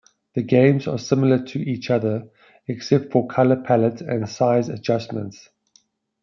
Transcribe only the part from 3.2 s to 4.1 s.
color palette